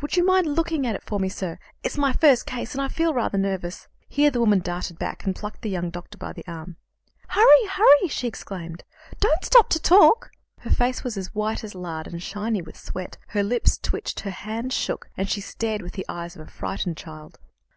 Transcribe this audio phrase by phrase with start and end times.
[0.00, 1.58] Would you mind looking at it for me, sir?
[1.82, 5.34] It's my first case, and I feel rather nervous." Here the woman darted back, and
[5.34, 6.76] plucked the young doctor by the arm.
[7.26, 7.66] "Hurry!
[7.68, 8.84] hurry!" she exclaimed,
[9.18, 10.30] "don't stop to talk."
[10.60, 14.30] Her face was as white as lard, and shiny with sweat; her lips twitched, her
[14.30, 17.40] hands shook, and she stared with the eyes of a frightened child.